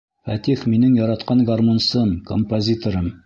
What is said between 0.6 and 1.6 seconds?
минең яратҡан